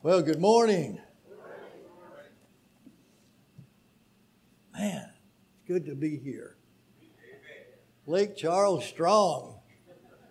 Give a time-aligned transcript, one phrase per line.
[0.00, 1.00] Well, good morning.
[4.72, 6.56] Man, it's good to be here.
[8.06, 9.58] Lake Charles strong.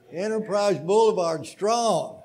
[0.10, 2.24] Enterprise Boulevard strong.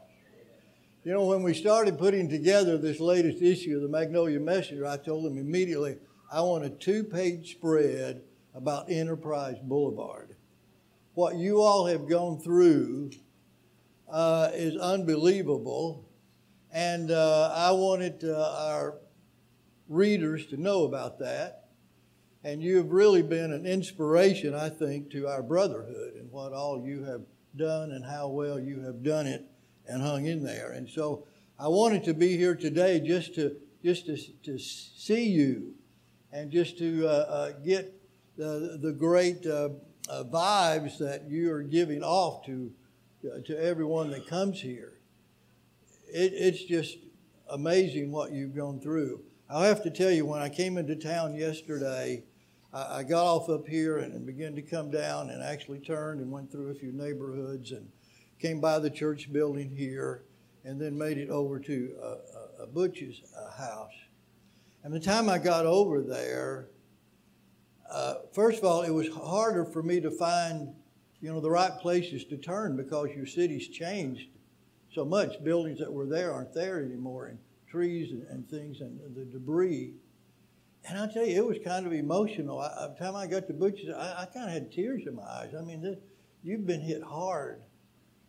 [1.02, 4.98] You know, when we started putting together this latest issue of the Magnolia Messenger, I
[4.98, 5.96] told them immediately
[6.32, 8.22] I want a two page spread
[8.54, 10.36] about Enterprise Boulevard.
[11.14, 13.10] What you all have gone through
[14.08, 16.08] uh, is unbelievable
[16.72, 18.94] and uh, I wanted uh, our
[19.88, 21.68] readers to know about that.
[22.44, 26.82] And you have really been an inspiration, I think, to our brotherhood and what all
[26.84, 27.20] you have
[27.56, 29.44] done and how well you have done it
[29.86, 30.72] and hung in there.
[30.72, 31.26] And so
[31.58, 35.74] I wanted to be here today just to just to, to see you
[36.32, 37.92] and just to uh, uh, get
[38.36, 39.70] the, the great uh,
[40.08, 42.72] uh vibes that you are giving off to,
[43.26, 44.92] uh, to everyone that comes here
[46.12, 46.98] it, it's just
[47.50, 49.20] amazing what you've gone through.
[49.48, 52.24] I'll have to tell you, when I came into town yesterday,
[52.72, 56.20] I, I got off up here and, and began to come down and actually turned
[56.20, 57.88] and went through a few neighborhoods and
[58.38, 60.24] came by the church building here
[60.64, 63.92] and then made it over to a, a, Butch's uh, house.
[64.84, 66.68] And the time I got over there,
[67.90, 70.72] uh, first of all, it was harder for me to find,
[71.20, 74.28] you know, the right places to turn because your city's changed
[74.94, 75.42] so much.
[75.42, 79.94] Buildings that were there aren't there anymore, and trees and, and things, and the debris.
[80.84, 82.58] And I'll tell you, it was kind of emotional.
[82.58, 85.14] I, by the time I got to Butch's, I, I kind of had tears in
[85.14, 85.54] my eyes.
[85.58, 85.98] I mean, this,
[86.42, 87.62] you've been hit hard,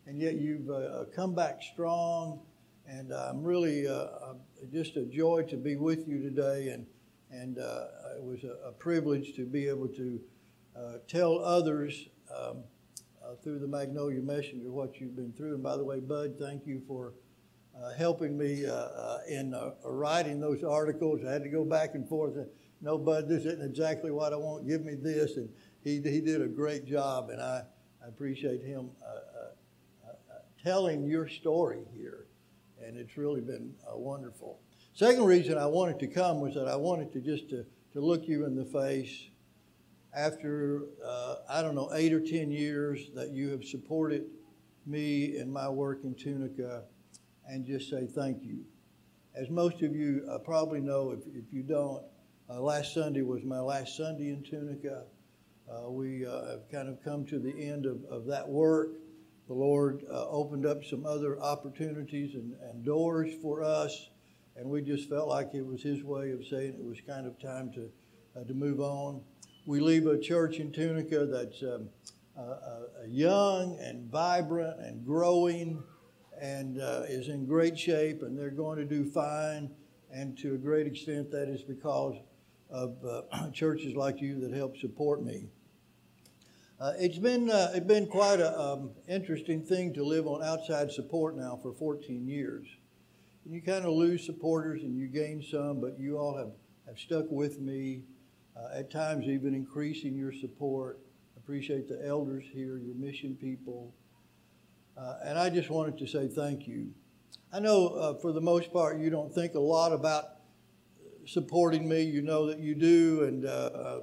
[0.05, 2.42] and yet you've uh, uh come back strong.
[2.86, 4.33] And I'm really uh, uh,
[4.72, 6.70] just a joy to be with you today.
[6.70, 6.86] And,
[7.31, 7.86] and uh,
[8.17, 10.20] it was a, a, privilege to be able to
[10.75, 12.58] uh, tell others um,
[13.34, 15.56] uh, through the Magnolia Messenger what you've been through.
[15.56, 17.14] And by the way, Bud, thank you for
[17.76, 21.22] uh, helping me uh, uh in writing those articles.
[21.26, 22.36] I had to go back and forth.
[22.36, 22.48] And,
[22.81, 24.67] no, Bud, this isn't exactly what I want.
[24.67, 25.38] Give me this.
[25.38, 25.49] And
[25.83, 27.64] he, he did a great job, and I,
[28.04, 28.89] I appreciate him
[30.64, 32.27] telling your story here.
[32.82, 34.60] And it's really been wonderful.
[34.93, 38.27] Second reason I wanted to come was that I wanted to just to, to look
[38.27, 39.27] you in the face
[40.15, 44.25] after, uh, I don't know, eight or 10 years that you have supported
[44.85, 46.83] me and my work in Tunica
[47.47, 48.63] and just say thank you.
[49.35, 52.03] As most of you uh, probably know, if, if you don't,
[52.49, 55.05] uh, last Sunday was my last Sunday in Tunica.
[55.71, 58.89] Uh, we uh, have kind of come to the end of, of that work.
[59.47, 64.09] The Lord uh, opened up some other opportunities and, and doors for us,
[64.55, 67.39] and we just felt like it was His way of saying it was kind of
[67.39, 67.89] time to,
[68.45, 69.21] to move on
[69.65, 71.89] we leave a church in Tunica that's um,
[72.37, 75.81] uh, young and vibrant and growing
[76.41, 79.69] and uh, is in great shape, and they're going to do fine.
[80.11, 82.15] And to a great extent, that is because
[82.69, 85.47] of uh, churches like you that help support me.
[86.80, 90.91] Uh, it's been uh, it's been quite an um, interesting thing to live on outside
[90.91, 92.67] support now for 14 years.
[93.45, 96.51] And you kind of lose supporters and you gain some, but you all have,
[96.87, 98.03] have stuck with me
[98.73, 100.99] at times even increasing your support.
[101.37, 103.93] Appreciate the elders here, your mission people.
[104.97, 106.92] Uh, and I just wanted to say thank you.
[107.52, 110.25] I know uh, for the most part you don't think a lot about
[111.25, 112.03] supporting me.
[112.03, 113.99] You know that you do, and uh, uh,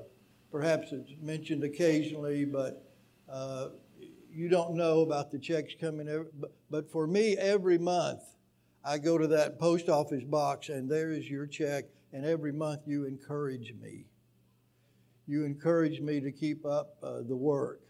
[0.50, 2.84] perhaps it's mentioned occasionally, but
[3.28, 3.68] uh,
[4.32, 6.08] you don't know about the checks coming.
[6.08, 8.22] Every, but, but for me, every month
[8.84, 12.82] I go to that post office box, and there is your check, and every month
[12.86, 14.06] you encourage me
[15.30, 17.82] you encouraged me to keep up uh, the work.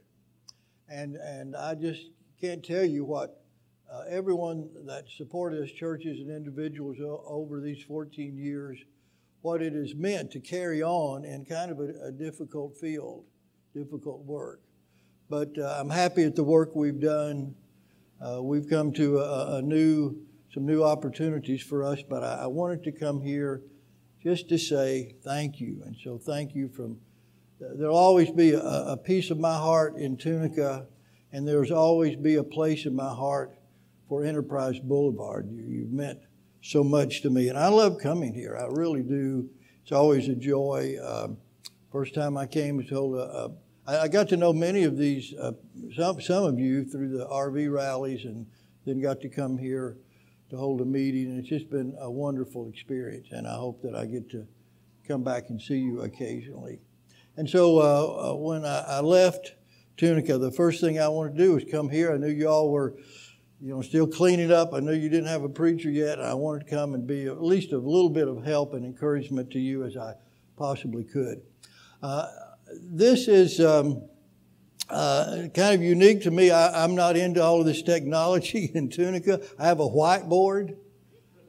[0.90, 2.02] And, and I just
[2.38, 3.42] can't tell you what
[3.90, 8.78] uh, everyone that supported us, churches and individuals over these 14 years,
[9.40, 13.24] what it has meant to carry on in kind of a, a difficult field,
[13.74, 14.60] difficult work.
[15.30, 17.54] But uh, I'm happy at the work we've done.
[18.20, 20.14] Uh, we've come to a, a, new,
[20.52, 23.62] some new opportunities for us, but I, I wanted to come here
[24.22, 25.80] just to say thank you.
[25.86, 26.98] And so thank you from
[27.60, 30.86] there'll always be a, a piece of my heart in Tunica,
[31.32, 33.56] and there's always be a place in my heart
[34.08, 35.48] for Enterprise Boulevard.
[35.50, 36.18] You, you've meant
[36.62, 38.56] so much to me, and I love coming here.
[38.56, 39.48] I really do.
[39.82, 40.96] It's always a joy.
[41.02, 41.28] Uh,
[41.92, 43.48] first time I came, I told uh, uh,
[43.86, 45.52] I, I, got to know many of these, uh,
[45.96, 48.46] some some of you through the RV rallies, and
[48.84, 49.96] then got to come here
[50.50, 51.26] to hold a meeting.
[51.26, 54.46] And it's just been a wonderful experience, and I hope that I get to
[55.06, 56.80] come back and see you occasionally.
[57.40, 59.54] And so uh, uh, when I, I, left
[59.96, 62.12] Tunica, the first thing I wanted to do was come here.
[62.12, 62.96] I knew y'all were
[63.62, 64.74] you know, still cleaning up.
[64.74, 66.20] I knew you didn't have a preacher yet.
[66.20, 69.50] I wanted to come and be at least a little bit of help and encouragement
[69.52, 70.16] to you as I
[70.58, 71.40] possibly could.
[72.02, 72.26] Uh,
[72.78, 74.02] this is um,
[74.90, 76.50] uh, kind of unique to me.
[76.50, 79.40] I, am not into all of this technology in Tunica.
[79.58, 80.76] I have a whiteboard.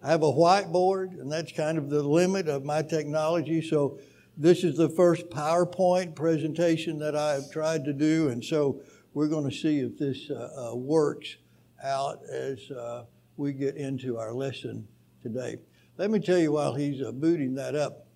[0.01, 3.61] I have a whiteboard, and that's kind of the limit of my technology.
[3.61, 3.99] So,
[4.37, 8.81] this is the first PowerPoint presentation that I've tried to do, and so
[9.13, 11.35] we're going to see if this uh, uh works
[11.83, 13.05] out as uh,
[13.37, 14.87] we get into our lesson
[15.21, 15.57] today.
[15.97, 18.07] Let me tell you while he's uh, booting that up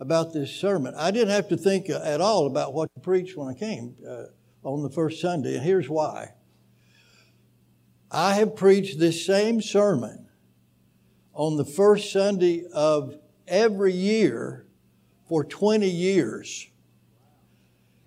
[0.00, 0.94] about this sermon.
[0.96, 3.94] I didn't have to think uh, at all about what to preach when I came
[4.06, 4.24] uh,
[4.62, 6.32] on the first Sunday, and here's why.
[8.10, 10.28] I have preached this same sermon
[11.32, 13.16] on the first Sunday of
[13.46, 14.65] every year
[15.28, 16.68] for 20 years.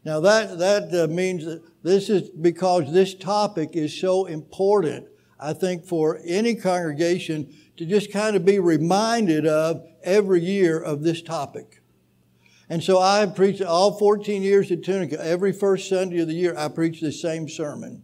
[0.06, 5.07] Now, that, that uh, means that this is because this topic is so important,
[5.39, 11.04] I think, for any congregation to just kind of be reminded of every year of
[11.04, 11.81] this topic.
[12.69, 15.24] And so I preached all 14 years at Tunica.
[15.24, 18.04] Every first Sunday of the year, I preach the same sermon.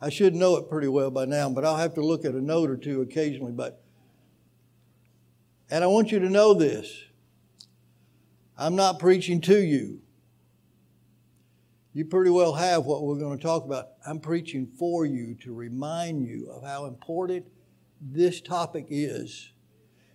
[0.00, 2.40] I should know it pretty well by now, but I'll have to look at a
[2.40, 3.52] note or two occasionally.
[3.52, 3.82] But
[5.70, 7.03] and I want you to know this.
[8.56, 10.00] I'm not preaching to you
[11.94, 13.90] you pretty well have what we're going to talk about.
[14.04, 17.46] I'm preaching for you to remind you of how important
[18.00, 19.52] this topic is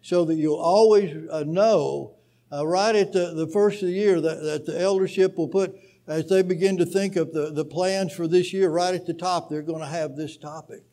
[0.01, 2.15] so that you'll always uh, know
[2.51, 5.73] uh, right at the, the first of the year that, that the eldership will put,
[6.05, 9.13] as they begin to think of the, the plans for this year, right at the
[9.13, 10.83] top, they're going to have this topic.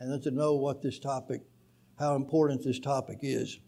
[0.00, 1.42] And then to know what this topic,
[1.96, 3.60] how important this topic is.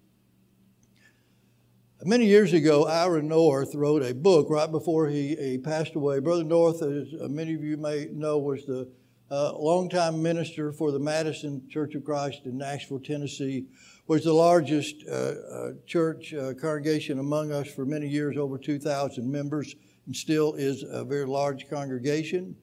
[2.03, 6.19] Many years ago, Ira North wrote a book right before he, he passed away.
[6.19, 8.91] Brother North, as many of you may know, was the
[9.31, 13.67] uh, longtime minister for the Madison Church of Christ in Nashville, Tennessee,
[14.09, 19.31] was the largest uh, uh, church uh, congregation among us for many years, over 2,000
[19.31, 19.77] members,
[20.07, 22.57] and still is a very large congregation.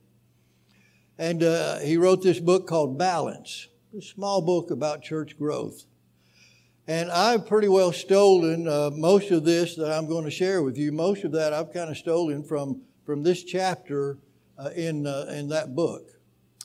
[1.18, 5.86] And uh, he wrote this book called Balance, a small book about church growth.
[6.88, 10.78] And I've pretty well stolen uh, most of this that I'm going to share with
[10.78, 10.92] you.
[10.92, 14.18] Most of that I've kind of stolen from, from this chapter
[14.57, 16.07] uh, in, uh, in that book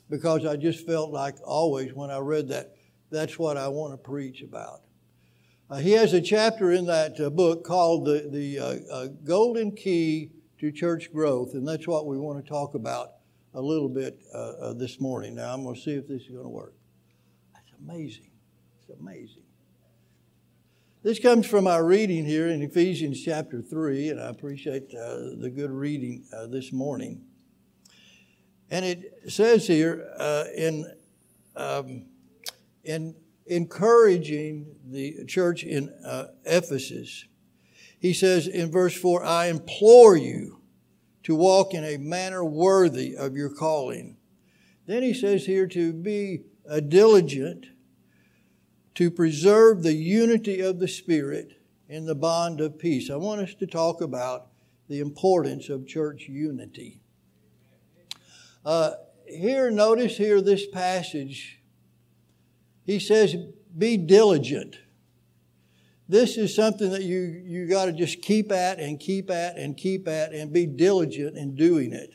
[0.08, 2.74] because I just felt like always when I read that,
[3.10, 4.80] that's what I want to preach about.
[5.68, 10.30] Uh, he has a chapter in that uh, book called The, the uh, Golden Key
[10.60, 13.12] to Church Growth, and that's what we want to talk about
[13.52, 14.18] a little bit
[14.76, 15.34] this morning.
[15.34, 16.74] Now, I'm going to see if this is going to work.
[17.54, 18.30] That's amazing.
[18.80, 19.45] It's amazing.
[21.06, 25.52] This comes from our reading here in Ephesians chapter 3, and I appreciate uh, the
[25.54, 27.22] good reading uh, this morning.
[28.72, 30.84] And it says here uh, in,
[31.54, 32.06] um,
[32.82, 33.14] in
[33.46, 37.26] encouraging the church in uh, Ephesus,
[38.00, 40.60] he says in verse 4 I implore you
[41.22, 44.16] to walk in a manner worthy of your calling.
[44.86, 47.66] Then he says here to be uh, diligent
[48.96, 53.10] to preserve the unity of the Spirit in the bond of peace.
[53.10, 54.48] I want us to talk about
[54.88, 57.02] the importance of church unity.
[58.64, 58.92] Uh,
[59.26, 61.60] here, notice here this passage.
[62.84, 63.36] He says,
[63.76, 64.76] Be diligent.
[66.08, 69.76] This is something that you, you got to just keep at and keep at and
[69.76, 72.14] keep at and be diligent in doing it.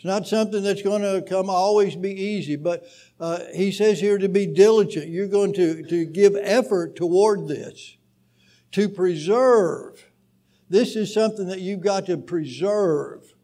[0.00, 2.86] It's not something that's going to come always be easy, but
[3.20, 5.08] uh, he says here to be diligent.
[5.08, 7.98] You're going to, to give effort toward this,
[8.72, 10.02] to preserve.
[10.70, 13.34] This is something that you've got to preserve.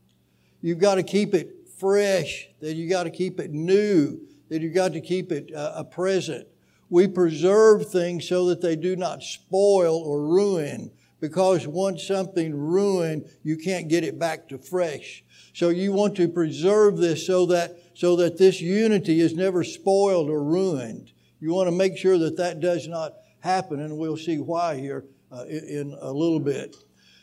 [0.63, 4.75] You've got to keep it fresh, that you've got to keep it new, that you've
[4.75, 6.49] got to keep it uh, a present.
[6.89, 13.29] We preserve things so that they do not spoil or ruin because once something ruined,
[13.43, 15.23] you can't get it back to fresh.
[15.57, 20.29] So you want to preserve this so that, so that this unity is never spoiled
[20.29, 21.13] or ruined.
[21.41, 25.07] You want to make sure that that does not happen, and we'll see why here
[25.33, 26.77] uh, in a little bit.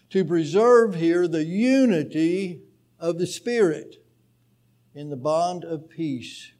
[0.09, 2.63] To preserve here the unity
[2.99, 4.03] of the Spirit
[4.95, 6.53] in the bond of peace.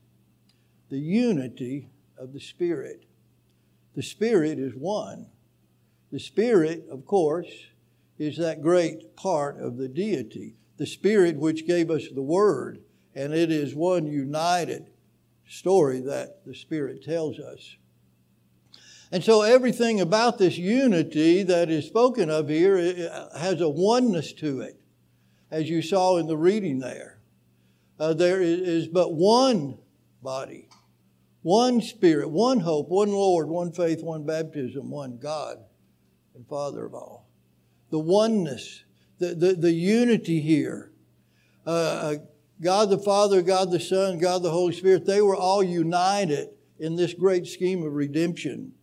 [0.92, 1.89] The unity
[2.20, 3.08] of the Spirit.
[3.96, 5.25] The Spirit is one.
[6.12, 7.51] The Spirit, of course,
[8.20, 12.80] is that great part of the deity the Spirit which gave us the Word.
[13.15, 14.89] And it is one united
[15.48, 17.77] story that the Spirit tells us.
[19.12, 22.77] And so everything about this unity that is spoken of here
[23.38, 24.80] has a oneness to it,
[25.51, 27.20] as you saw in the reading there.
[28.00, 29.77] Uh, there is but one
[30.24, 30.68] body.
[31.44, 35.58] one Spirit, one hope, one Lord, one faith, one baptism, one God
[36.34, 37.27] and Father of all.
[37.92, 38.86] The oneness,
[39.24, 40.92] the, the, the unity here.
[41.65, 42.15] Uh, uh,
[42.62, 46.50] God the Father, God the Son, God the Holy Spirit, they were all united
[46.80, 48.74] in this great scheme of redemption.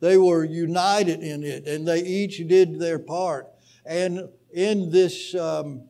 [0.00, 3.48] They were united in it, and they each did their part.
[3.84, 5.88] And in this um,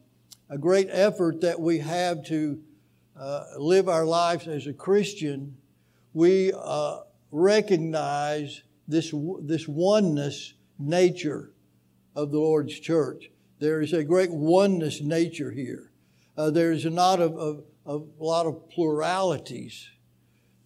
[0.48, 2.60] a great effort that we have to
[3.18, 5.56] uh, live our lives as a Christian,
[6.12, 11.52] we uh, recognize this, this oneness nature
[12.14, 13.30] of the Lord's church.
[13.58, 15.90] There is a great oneness nature here.
[16.36, 19.88] Uh, there is a of, of, of, a lot of pluralities.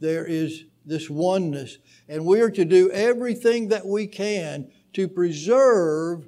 [0.01, 1.79] There is this oneness.
[2.09, 6.27] And we are to do everything that we can to preserve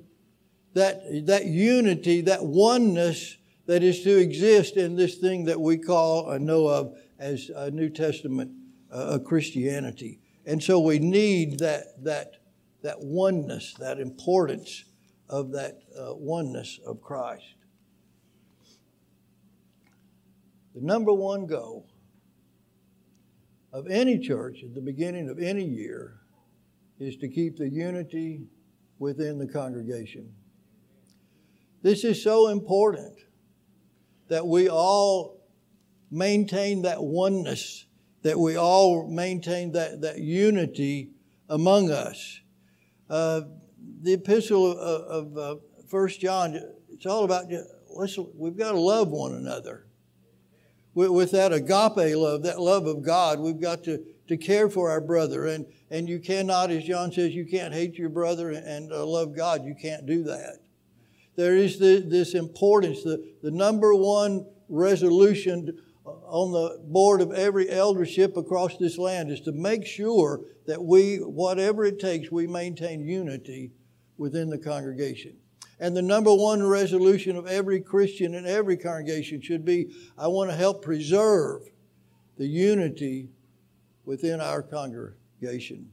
[0.74, 6.30] that, that unity, that oneness that is to exist in this thing that we call
[6.30, 8.52] and know of as a New Testament
[8.90, 10.20] uh, Christianity.
[10.46, 12.36] And so we need that, that,
[12.82, 14.84] that oneness, that importance
[15.28, 17.54] of that uh, oneness of Christ.
[20.74, 21.86] The number one goal
[23.72, 26.20] of any church at the beginning of any year
[26.98, 28.46] is to keep the unity
[28.98, 30.32] within the congregation.
[31.82, 33.18] This is so important
[34.28, 35.40] that we all
[36.10, 37.86] maintain that oneness,
[38.22, 41.10] that we all maintain that, that unity
[41.48, 42.40] among us.
[43.10, 43.42] Uh,
[44.02, 46.58] the epistle of, of uh, First John,
[46.90, 47.46] it's all about
[47.94, 49.86] listen, we've got to love one another.
[50.94, 54.90] With, with that agape love, that love of God, we've got to, to care for
[54.90, 55.46] our brother.
[55.46, 59.04] And, and you cannot, as John says, you can't hate your brother and, and uh,
[59.06, 59.64] love God.
[59.64, 60.58] You can't do that.
[61.36, 67.70] There is the, this importance, the, the number one resolution on the board of every
[67.70, 73.06] eldership across this land is to make sure that we, whatever it takes, we maintain
[73.06, 73.72] unity
[74.16, 75.36] within the congregation.
[75.78, 80.50] And the number one resolution of every Christian in every congregation should be I want
[80.50, 81.62] to help preserve
[82.38, 83.28] the unity
[84.04, 85.90] within our congregation.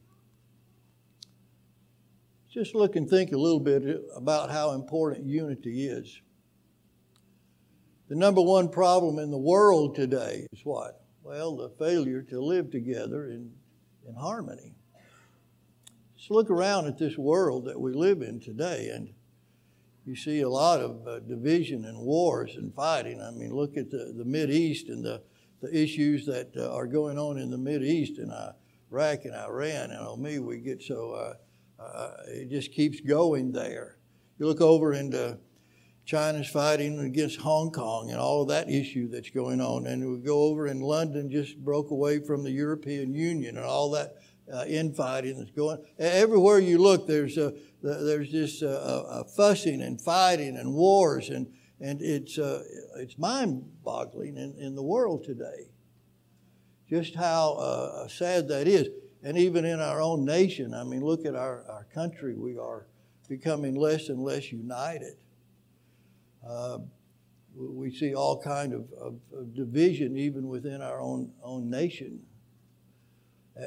[2.51, 6.22] Just look and think a little bit about how important unity is.
[8.10, 11.00] The number one problem in the world today is what?
[11.22, 13.51] Well, the failure to live together in,
[14.08, 14.74] in harmony.
[16.18, 19.13] Just look around at this world that we live in today, and
[20.06, 23.22] you see a lot of uh, division and wars and fighting.
[23.22, 25.22] I mean, look at the, the Mid East and the,
[25.62, 28.32] the issues that uh, are going on in the Mid East and
[28.92, 29.92] Iraq and Iran.
[29.92, 31.34] And on me, we get so, uh,
[31.80, 34.00] uh, it just keeps going there.
[34.39, 35.38] You look over into
[36.10, 39.86] China's fighting against Hong Kong and all of that issue that's going on.
[39.86, 43.92] And we go over in London, just broke away from the European Union and all
[43.92, 44.16] that
[44.51, 45.78] uh, infighting that's going.
[46.00, 51.46] Everywhere you look, there's a, there's just a, a fussing and fighting and wars, and
[51.80, 52.63] and it's uh,
[52.98, 55.70] it's mind-boggling in, in the world today.
[56.89, 58.88] Just how uh, sad that is,
[59.22, 60.74] and even in our own nation.
[60.74, 62.34] I mean, look at our, our country.
[62.34, 62.88] We are
[63.28, 65.13] becoming less and less united.
[66.48, 66.79] Uh,
[67.55, 72.22] we see all kind of, of, of division even within our own own nation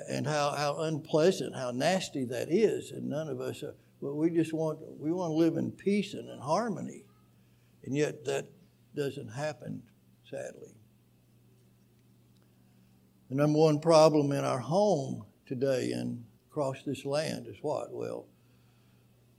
[0.08, 2.90] and how, how unpleasant, how nasty that is.
[2.90, 3.62] And none of us,
[4.00, 7.04] well, we just want, we want to live in peace and in harmony.
[7.84, 8.46] And yet that
[8.94, 9.82] doesn't happen,
[10.28, 10.74] sadly.
[13.28, 17.92] The number one problem in our home today and across this land is what?
[17.92, 18.26] Well,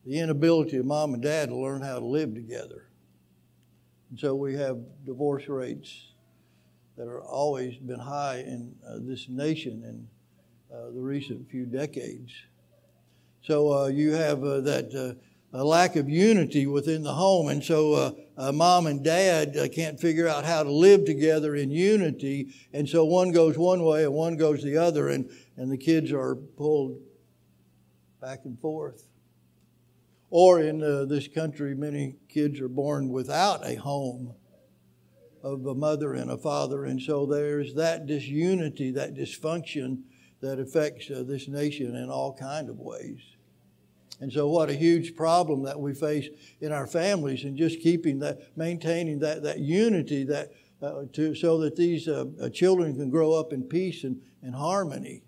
[0.05, 2.89] the inability of mom and dad to learn how to live together.
[4.13, 4.77] And so we have
[5.07, 6.11] divorce rates
[6.97, 10.07] that are always been high in uh, this nation in
[10.71, 12.31] uh, the recent few decades.
[13.41, 15.17] So uh, you have uh, that
[15.51, 17.47] a lack of unity within the home.
[17.47, 21.55] And so uh, uh, mom and dad uh, can't figure out how to live together
[21.55, 22.53] in unity.
[22.71, 25.27] And so one goes one way and one goes the other, and,
[25.57, 26.99] and the kids are pulled
[28.21, 29.09] back and forth.
[30.35, 34.33] Or in this country, many kids are born without a home
[35.43, 36.85] of a mother and a father.
[36.85, 40.01] And so there's that disunity, that dysfunction
[40.41, 43.19] that affects uh, this nation in all kind of ways.
[44.21, 46.29] And so, what a huge problem that we face
[46.61, 51.59] in our families, and just keeping that, maintaining that that unity, that uh, to so
[51.59, 55.21] that these uh, uh, children can grow up in peace and, and harmony.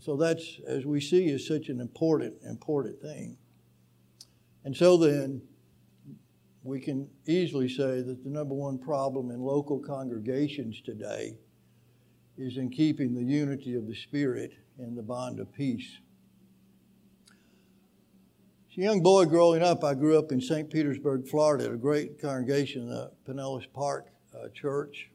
[0.00, 3.38] So that's as we see is such an important important thing.
[4.64, 5.42] And so then,
[6.62, 11.38] we can easily say that the number one problem in local congregations today
[12.36, 15.98] is in keeping the unity of the Spirit and the bond of peace.
[18.70, 20.70] As a young boy growing up, I grew up in St.
[20.70, 25.10] Petersburg, Florida, at a great congregation, the Pinellas Park uh, Church.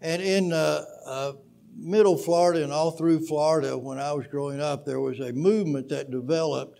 [0.00, 1.32] And in uh, uh,
[1.76, 5.88] middle Florida and all through Florida, when I was growing up, there was a movement
[5.90, 6.79] that developed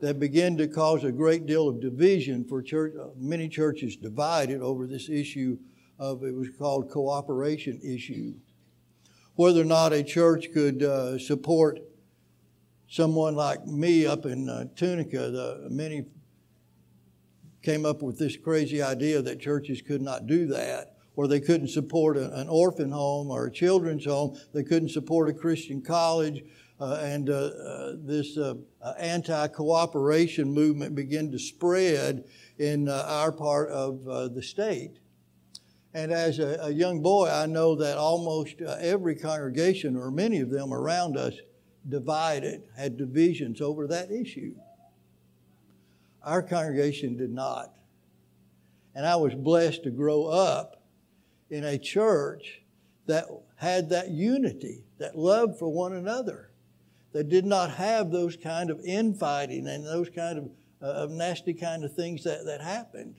[0.00, 2.94] that began to cause a great deal of division for church.
[3.00, 5.58] Uh, many churches divided over this issue
[5.98, 8.34] of it was called cooperation issue,
[9.34, 11.80] whether or not a church could uh, support
[12.88, 16.04] someone like me up in uh, Tunica, the, many
[17.62, 21.68] came up with this crazy idea that churches could not do that, or they couldn't
[21.68, 24.38] support an orphan home or a children's home.
[24.52, 26.44] They couldn't support a Christian college.
[26.80, 32.24] Uh, and uh, uh this uh, uh, anti cooperation movement began to spread
[32.58, 34.04] in our part of
[34.34, 34.98] the state.
[35.92, 40.50] And as a, a, young boy, I know that almost every congregation, or many of
[40.50, 41.34] them around us,
[41.88, 44.54] divided, had divisions over that issue.
[46.24, 47.72] Our congregation did not.
[48.94, 50.82] And I was blessed to grow up
[51.50, 52.62] in a church
[53.06, 53.26] that
[53.56, 56.50] had that unity, that love for one another,
[57.14, 60.50] that did not have those kind of infighting and those kind of,
[60.82, 63.16] uh, of nasty kind of things that, that happened.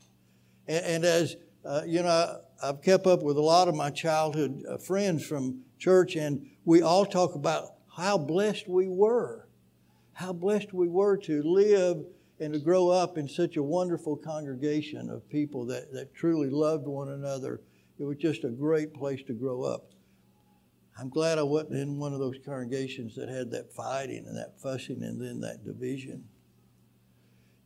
[0.68, 4.64] And, and as uh, you know, I've kept up with a lot of my childhood
[4.70, 9.48] uh, friends from church, and we all talk about how blessed we were.
[10.14, 12.06] How blessed we were to live
[12.40, 16.86] and to grow up in such a wonderful congregation of people that, that truly loved
[16.86, 17.62] one another.
[17.98, 19.90] It was just a great place to grow up.
[20.98, 24.60] I'm glad I wasn't in one of those congregations that had that fighting and that
[24.62, 26.24] fussing and then that division.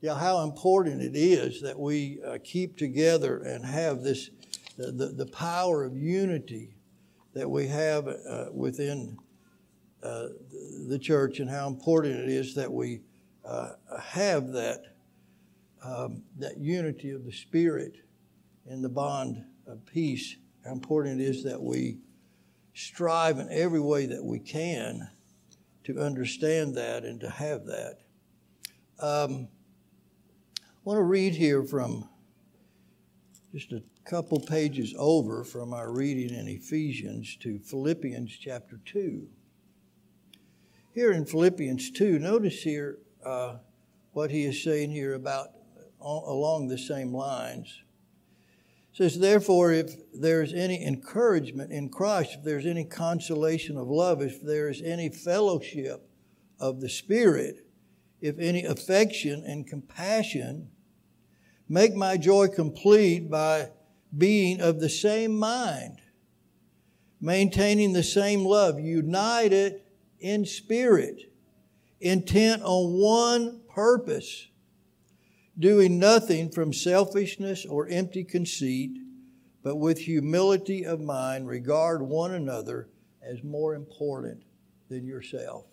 [0.02, 4.32] Yeah, how important it is that we uh, keep together and have this,
[4.78, 6.74] the, the, the, power of unity
[7.34, 9.18] that we have uh, within
[10.02, 10.28] uh,
[10.88, 13.02] the church and how important it is that we
[13.46, 14.96] uh, have that,
[15.84, 17.98] um, that unity of the Spirit
[18.68, 20.38] and the bond of peace.
[20.64, 21.98] How important it is that we
[22.74, 25.10] strive in every way that we can
[25.84, 27.98] to understand that and to have that.
[29.00, 29.48] Um,
[30.60, 32.08] I want to read here from
[33.54, 39.28] just a couple pages over from our reading in Ephesians to Philippians chapter 2.
[40.94, 43.56] Here in Philippians 2, notice here uh,
[44.14, 45.50] what he is saying here about
[46.02, 47.82] along the same lines.
[49.00, 54.22] Says, Therefore, if there is any encouragement in Christ, if there's any consolation of love,
[54.22, 56.06] if there is any fellowship
[56.60, 57.66] of the Spirit,
[58.20, 60.72] if any affection and compassion,
[61.70, 63.70] make my joy complete by
[64.18, 66.02] being of the same mind,
[67.22, 69.80] maintaining the same love, united
[70.20, 71.32] in spirit,
[72.02, 74.50] intent on one purpose,
[75.60, 78.92] doing nothing from selfishness or empty conceit,
[79.62, 82.90] but with humility of mind, regard one another
[83.22, 84.42] as more important
[84.90, 85.66] than yourself.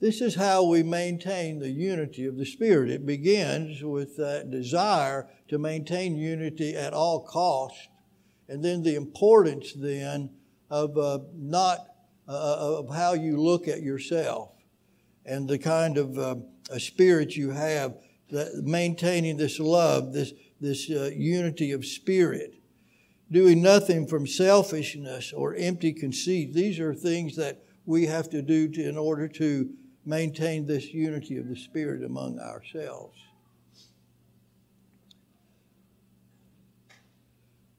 [0.00, 2.90] This is how we maintain the unity of the Spirit.
[2.90, 7.88] It begins with that desire to maintain unity at all costs,
[8.48, 10.30] and then the importance then
[10.68, 11.86] of uh, not
[12.28, 14.50] uh, of how you look at yourself
[15.24, 16.36] and the kind of uh,
[16.70, 17.94] a spirit you have,
[18.32, 22.54] that maintaining this love, this, this uh, unity of spirit,
[23.30, 26.52] doing nothing from selfishness or empty conceit.
[26.52, 29.70] These are things that we have to do to, in order to
[30.04, 33.18] maintain this unity of the spirit among ourselves.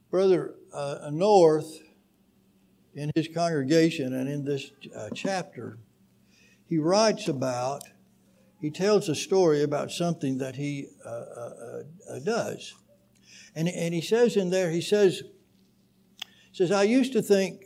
[0.10, 1.80] Brother uh, North
[2.94, 5.80] in his congregation and in this uh, chapter,
[6.68, 7.84] he writes about,
[8.64, 12.74] he tells a story about something that he uh, uh, uh, does.
[13.58, 15.22] And, and he says in there, he says,
[16.54, 17.66] says, I used to think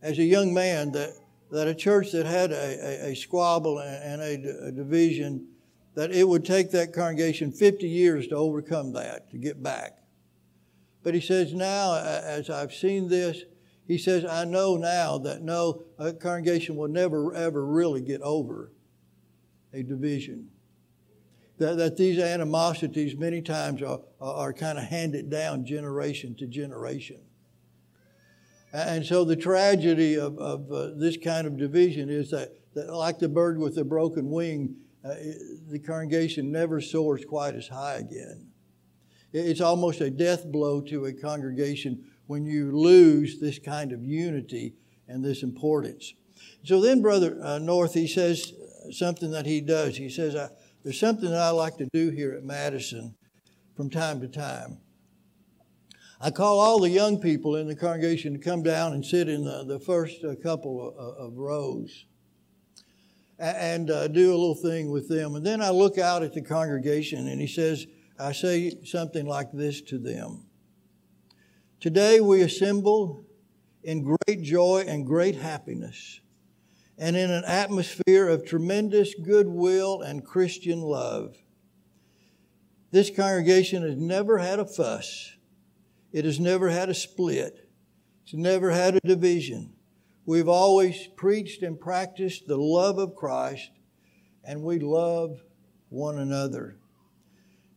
[0.00, 1.10] as a young man that,
[1.50, 5.48] that a church that had a, a, a squabble and a, a division,
[5.96, 9.98] that it would take that congregation 50 years to overcome that, to get back.
[11.02, 13.42] But he says, now, as I've seen this,
[13.88, 15.82] he says, I know now that no,
[16.20, 18.70] congregation will never, ever really get over
[19.72, 20.48] a division.
[21.58, 27.20] That, that these animosities many times are, are kind of handed down generation to generation.
[28.72, 33.18] And so the tragedy of, of uh, this kind of division is that, that, like
[33.18, 35.14] the bird with the broken wing, uh,
[35.68, 38.50] the congregation never soars quite as high again.
[39.32, 44.74] It's almost a death blow to a congregation when you lose this kind of unity
[45.06, 46.14] and this importance.
[46.62, 48.52] So then, Brother uh, North, he says
[48.92, 49.96] something that he does.
[49.96, 50.34] He says,
[50.82, 53.14] There's something that I like to do here at Madison
[53.76, 54.78] from time to time.
[56.20, 59.44] I call all the young people in the congregation to come down and sit in
[59.44, 62.06] the, the first uh, couple of, of rows
[63.38, 65.36] and uh, do a little thing with them.
[65.36, 67.86] And then I look out at the congregation and he says,
[68.18, 70.48] I say something like this to them
[71.80, 73.24] Today we assemble
[73.84, 76.18] in great joy and great happiness
[76.98, 81.36] and in an atmosphere of tremendous goodwill and Christian love.
[82.90, 85.32] This congregation has never had a fuss.
[86.12, 87.68] It has never had a split.
[88.24, 89.74] It's never had a division.
[90.26, 93.70] We've always preached and practiced the love of Christ,
[94.44, 95.40] and we love
[95.88, 96.78] one another.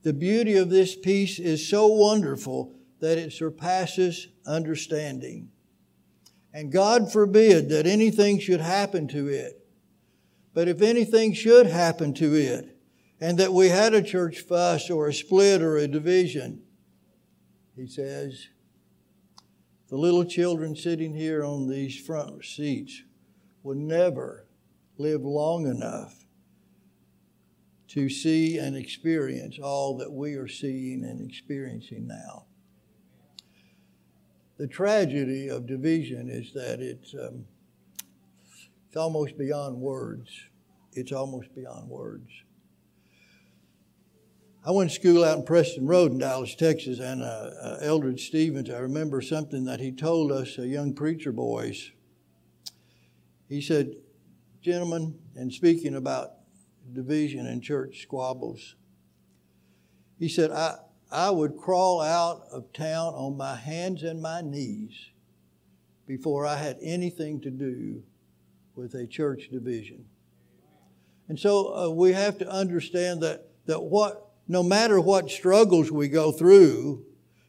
[0.04, 5.52] The beauty of this peace is so wonderful that it surpasses understanding.
[6.54, 9.66] And God forbid that anything should happen to it.
[10.54, 12.78] But if anything should happen to it,
[13.22, 16.64] and that we had a church fuss or a split or a division,
[17.76, 18.48] he says,
[19.90, 23.04] the little children sitting here on these front seats
[23.62, 24.48] will never
[24.98, 26.26] live long enough
[27.90, 32.46] to see and experience all that we are seeing and experiencing now.
[34.62, 37.46] The tragedy of division is that it's, um,
[38.86, 40.30] it's almost beyond words.
[40.94, 42.30] It's almost beyond words.
[44.64, 48.28] I went to school out in Preston Road in Dallas, Texas, and uh, uh, Eldridge
[48.28, 51.90] Stevens, I remember something that he told us, uh, young preacher boys.
[53.50, 53.96] He said,
[54.62, 56.34] Gentlemen, and speaking about
[56.94, 58.76] division and church squabbles,
[60.20, 60.76] he said, I,
[61.12, 65.10] I would crawl out of town on my hands and my knees
[66.08, 68.02] before I had anything to do
[68.76, 70.06] with a church division.
[71.28, 76.08] And so uh, we have to understand that, that what, no matter what struggles we
[76.08, 77.06] go through,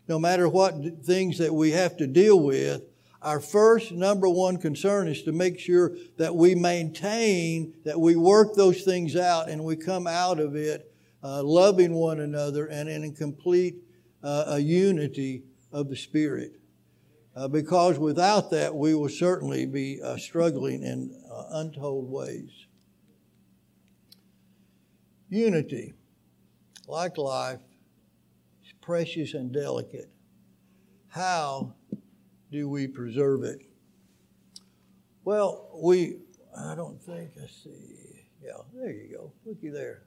[0.09, 2.83] no matter what things that we have to deal with,
[3.23, 8.55] our first number one concern is to make sure that we maintain, that we work
[8.55, 10.92] those things out and we come out of it
[11.23, 13.77] uh, loving one another, and in complete
[14.23, 16.53] uh, unity of the Spirit.
[17.35, 22.51] Uh, because without that, we will certainly be uh, struggling in uh, untold ways.
[25.31, 25.95] Unity,
[26.87, 27.61] like life,
[28.65, 30.11] is precious and delicate.
[31.09, 31.73] How
[32.51, 33.61] do we preserve it?
[35.25, 36.19] Well, we,
[36.59, 38.27] I don't think, I see.
[38.45, 39.33] Yeah, there you go.
[39.47, 40.03] Looky there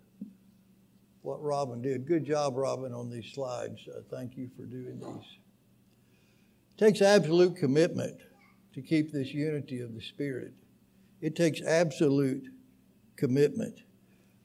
[1.25, 2.05] what Robin did.
[2.05, 3.79] Good job, Robin, on these slides.
[3.87, 5.27] Uh, thank you for doing these.
[6.71, 8.19] It takes absolute commitment
[8.75, 10.53] to keep this unity of the Spirit.
[11.21, 12.43] It takes absolute
[13.15, 13.79] commitment.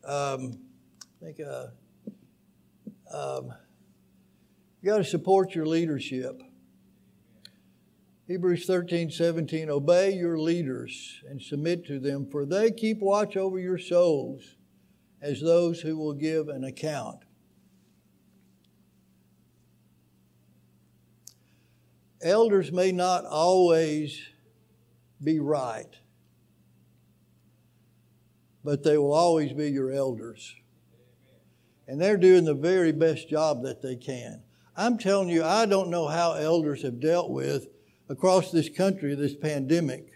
[0.05, 0.59] Um,
[1.21, 1.67] I think uh,
[3.13, 3.53] um,
[4.81, 6.41] you got to support your leadership.
[8.27, 13.59] Hebrews 13, 17, obey your leaders and submit to them, for they keep watch over
[13.59, 14.57] your souls
[15.21, 17.25] as those who will give an account.
[22.23, 24.21] Elders may not always
[25.23, 25.95] be right,
[28.63, 30.55] but they will always be your elders.
[31.87, 34.43] And they're doing the very best job that they can.
[34.77, 37.69] I'm telling you, I don't know how elders have dealt with
[38.09, 40.07] across this country this pandemic.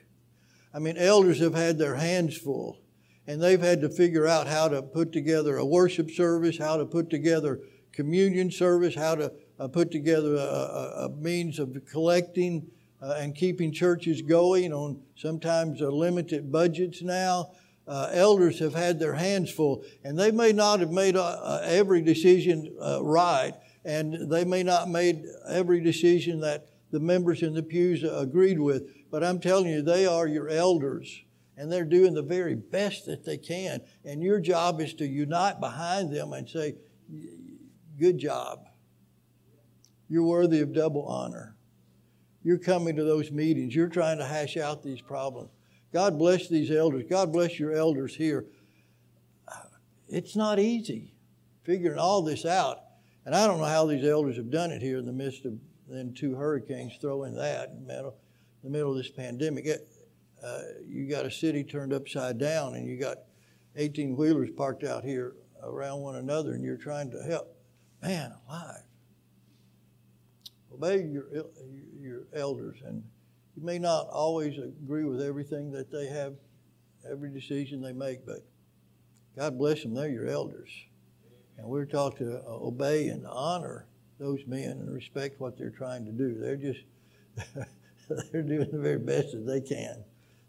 [0.72, 2.83] I mean, elders have had their hands full
[3.26, 6.84] and they've had to figure out how to put together a worship service, how to
[6.84, 7.60] put together
[7.92, 12.66] communion service, how to uh, put together a, a, a, means of collecting
[13.00, 17.50] uh, and keeping churches going on sometimes limited budgets now.
[17.86, 21.60] Uh, elders have had their hands full, and they may not have made uh, uh,
[21.64, 23.52] every decision uh, right,
[23.84, 28.88] and they may not made every decision that the members in the pews agreed with.
[29.10, 31.23] But I'm telling you, they are your elders
[31.56, 33.80] and they're doing the very best that they can.
[34.04, 36.76] And your job is to unite behind them and say,
[37.98, 38.66] Good job.
[40.08, 41.56] You're worthy of double honor.
[42.42, 43.74] You're coming to those meetings.
[43.74, 45.50] You're trying to hash out these problems.
[45.92, 47.04] God bless these elders.
[47.08, 48.46] God bless your elders here.
[50.08, 51.14] It's not easy
[51.64, 52.80] figuring all this out.
[53.24, 55.54] And I don't know how these elders have done it here in the midst of
[55.88, 58.14] then two hurricanes throwing that in the middle,
[58.62, 59.66] in the middle of this pandemic.
[60.44, 63.18] Uh, you got a city turned upside down and you got
[63.76, 67.56] 18 wheelers parked out here around one another and you're trying to help.
[68.02, 68.82] Man alive.
[70.72, 71.24] obey your,
[71.98, 72.78] your elders.
[72.84, 73.02] And
[73.56, 76.34] you may not always agree with everything that they have,
[77.10, 78.44] every decision they make, but
[79.36, 80.70] God bless them, they're your elders.
[81.56, 83.86] And we're taught to obey and honor
[84.18, 86.38] those men and respect what they're trying to do.
[86.38, 86.80] They're just,
[88.32, 90.04] they're doing the very best that they can.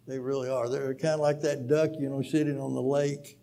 [0.08, 0.70] They really are.
[0.70, 3.40] They're kind of like that duck, you know, sitting on the lake,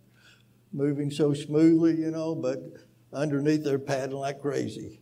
[0.72, 2.58] moving so smoothly, you know, but
[3.12, 5.00] underneath they're paddling like crazy.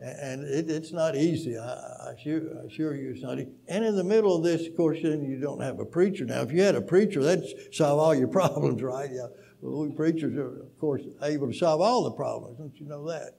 [0.00, 1.58] And it, it's not easy.
[1.58, 3.50] I, I, assure, I, assure, you it's not easy.
[3.68, 6.24] And in the middle of this, of course, then you don't have a preacher.
[6.24, 9.10] Now, if you had a preacher, that'd solve all your problems, right?
[9.12, 9.26] Yeah.
[9.60, 12.58] Well, we preachers are, of course, able to solve all the problems.
[12.58, 13.32] Don't you know that?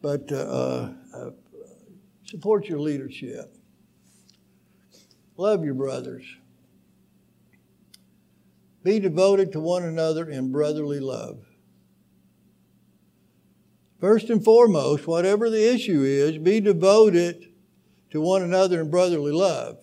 [0.00, 1.30] But uh, uh, uh
[2.24, 3.52] support your leadership.
[5.36, 6.24] Love your brothers.
[8.82, 11.44] Be devoted to one another in brotherly love.
[14.00, 17.46] First and foremost, whatever the issue is, be devoted
[18.10, 19.78] to one another in brotherly love.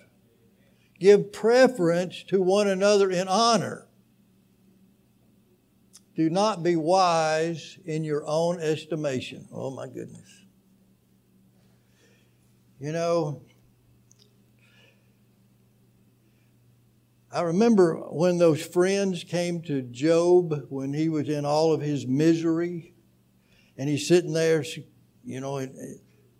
[0.99, 3.87] Give preference to one another in honor.
[6.15, 9.47] Do not be wise in your own estimation.
[9.51, 10.45] Oh, my goodness.
[12.79, 13.41] You know,
[17.33, 22.05] I remember when those friends came to Job when he was in all of his
[22.05, 22.93] misery,
[23.75, 24.63] and he's sitting there,
[25.23, 25.65] you know,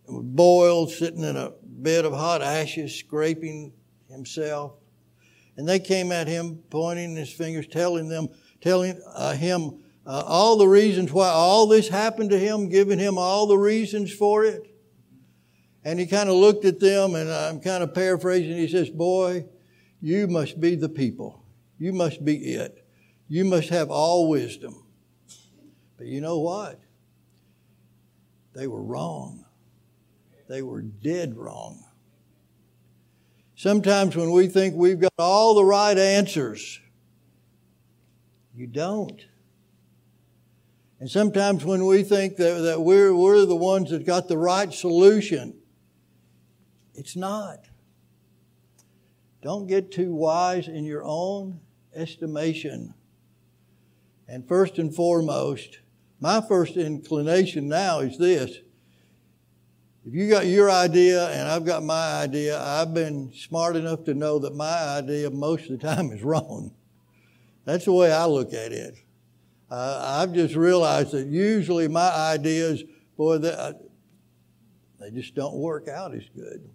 [0.07, 3.73] boiled, sitting in a bed of hot ashes, scraping
[4.07, 4.73] himself.
[5.57, 8.27] And they came at him, pointing his fingers, telling them,
[8.61, 13.17] telling uh, him uh, all the reasons why all this happened to him, giving him
[13.17, 14.61] all the reasons for it.
[15.83, 18.55] And he kind of looked at them, and I'm kind of paraphrasing.
[18.55, 19.45] He says, Boy,
[20.03, 21.45] you must be the people.
[21.79, 22.85] You must be it.
[23.29, 24.83] You must have all wisdom.
[25.97, 26.81] But you know what?
[28.53, 29.45] They were wrong.
[30.49, 31.85] They were dead wrong.
[33.55, 36.81] Sometimes when we think we've got all the right answers,
[38.53, 39.25] you don't.
[40.99, 44.73] And sometimes when we think that, that we're, we're the ones that got the right
[44.73, 45.55] solution,
[46.93, 47.69] it's not.
[49.43, 51.59] Don't get too wise in your own
[51.93, 52.93] estimation.
[54.27, 55.79] And first and foremost,
[56.21, 58.51] my first inclination now is this.
[60.05, 64.13] If you got your idea and I've got my idea, I've been smart enough to
[64.13, 66.73] know that my idea most of the time is wrong.
[67.65, 68.95] That's the way I look at it.
[69.69, 72.83] Uh, I've just realized that usually my ideas,
[73.17, 73.73] boy, they, uh,
[74.99, 76.69] they just don't work out as good.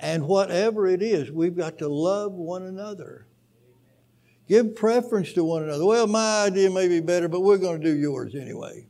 [0.00, 3.26] And whatever it is, we've got to love one another.
[4.48, 5.84] Give preference to one another.
[5.84, 8.88] Well, my idea may be better, but we're going to do yours anyway.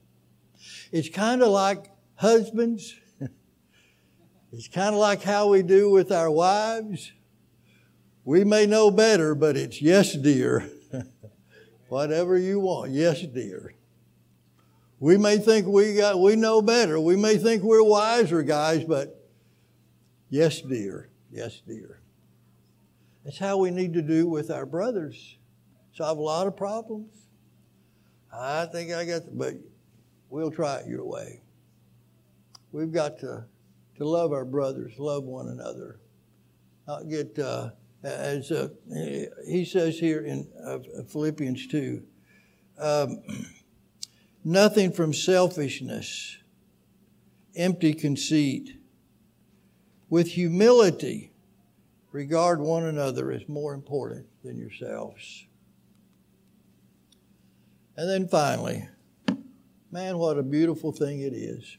[0.93, 2.95] It's kind of like husbands.
[4.53, 7.13] it's kind of like how we do with our wives.
[8.25, 10.71] We may know better, but it's yes, dear.
[11.89, 13.75] Whatever you want, yes, dear.
[15.01, 17.01] We may think we got we know better.
[17.01, 19.20] We may think we're wiser guys, but
[20.31, 21.09] Yes, dear.
[21.33, 22.01] Yes, dear.
[23.25, 25.37] That's how we need to do with our brothers.
[25.93, 27.13] Solve a lot of problems.
[28.33, 29.55] I think I got, the, but
[30.31, 31.43] we'll try it your way.
[32.71, 33.45] We've got to,
[33.97, 35.99] to love our brothers, love one another.
[36.87, 37.71] Not get, uh,
[38.05, 38.69] as uh,
[39.47, 42.03] he says here in uh, Philippians 2,
[42.79, 43.23] um,
[44.45, 46.39] nothing from selfishness,
[47.57, 48.80] empty conceit
[50.11, 51.33] with humility,
[52.13, 55.47] regard one another as more important than yourselves.
[57.97, 58.89] And then finally,
[59.93, 61.77] man, what a beautiful thing it is.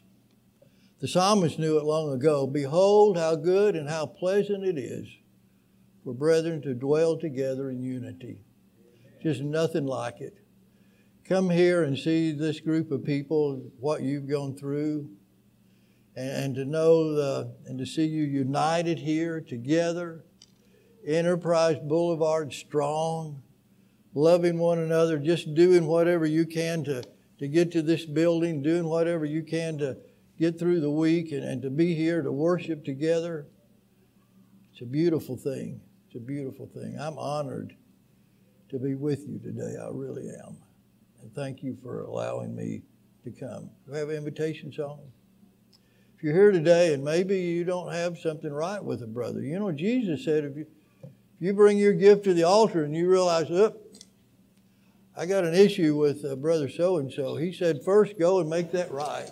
[0.99, 2.47] The psalmist knew it long ago.
[2.47, 5.07] Behold, how good and how pleasant it is
[6.03, 8.43] for brethren to dwell together in unity.
[9.21, 10.37] Just nothing like it.
[11.25, 15.09] Come here and see this group of people, what you've gone through,
[16.15, 20.25] and, to know the, and to see you united here together,
[21.05, 23.41] Enterprise Boulevard strong,
[24.13, 27.03] loving one another, just doing whatever you can to,
[27.39, 29.97] to get to this building, doing whatever you can to
[30.37, 33.47] get through the week and, and to be here to worship together.
[34.71, 35.81] It's a beautiful thing.
[36.07, 36.97] It's a beautiful thing.
[36.99, 37.75] I'm honored
[38.69, 39.77] to be with you today.
[39.81, 40.57] I really am.
[41.21, 42.83] And thank you for allowing me
[43.23, 43.69] to come.
[43.85, 44.99] Do we have an invitation song?
[46.21, 49.71] You're here today and maybe you don't have something right with a brother, you know,
[49.71, 50.67] Jesus said if you,
[51.01, 53.75] if you bring your gift to the altar and you realize, oh,
[55.17, 58.71] I got an issue with brother so and so, he said, first go and make
[58.71, 59.31] that right.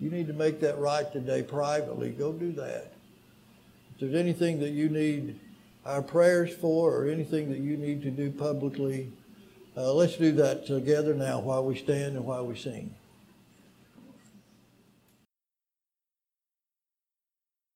[0.00, 2.92] you need to make that right today privately, go do that.
[3.94, 5.40] If there's anything that you need
[5.84, 9.10] our prayers for or anything that you need to do publicly,
[9.76, 12.94] uh, let's do that together now while we stand and while we sing.